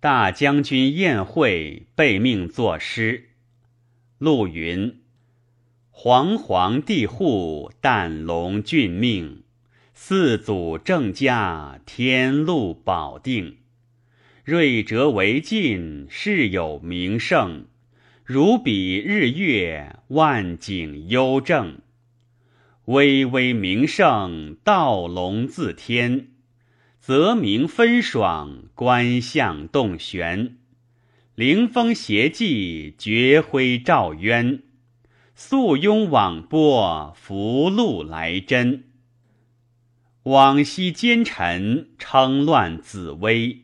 [0.00, 3.32] 大将军宴会，被命作诗。
[4.16, 5.02] 陆云：
[5.90, 9.42] 煌煌帝户，旦龙俊命。
[9.92, 13.58] 四祖正家，天禄保定。
[14.42, 17.66] 瑞哲为晋，世有名胜。
[18.24, 21.78] 如比日月，万景幽正。
[22.86, 26.28] 巍巍名胜，道龙自天。
[27.10, 30.58] 泽明分爽，观象动玄。
[31.34, 34.62] 灵风邪迹，绝辉照渊。
[35.34, 38.84] 素拥网波，福禄来真。
[40.22, 43.62] 往昔奸臣称乱紫薇，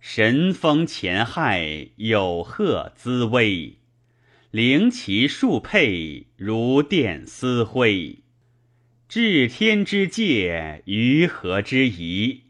[0.00, 3.76] 神风前害有贺滋威。
[4.50, 8.24] 灵旗数佩如电丝辉，
[9.08, 12.40] 治天之界，于何之宜？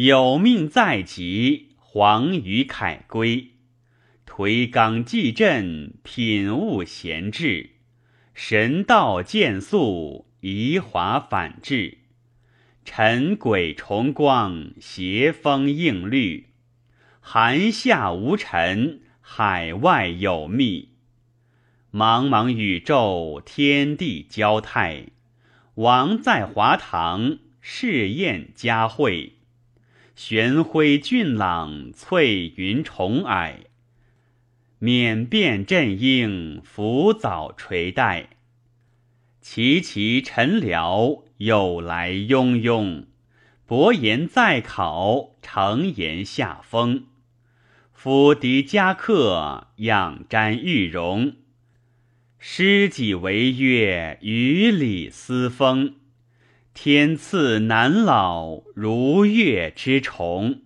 [0.00, 3.48] 有命在即，黄于凯归。
[4.24, 7.70] 颓纲继振，品物闲置。
[8.32, 11.98] 神道渐肃，移华反至。
[12.84, 16.50] 尘鬼重光，邪风应律。
[17.18, 20.90] 寒夏无尘，海外有密。
[21.92, 25.06] 茫茫宇宙，天地交泰。
[25.74, 29.32] 王在华堂，试宴佳会。
[30.18, 33.58] 玄辉俊朗，翠云重霭。
[34.80, 38.30] 冕遍振英，浮藻垂带。
[39.40, 43.04] 齐齐陈僚，有来雍雍；
[43.64, 47.06] 伯言在考，承言下风。
[47.92, 51.36] 夫敌家客，仰瞻玉容。
[52.40, 55.94] 诗己为乐，与礼思风。
[56.80, 60.60] 天赐南老，如月之重。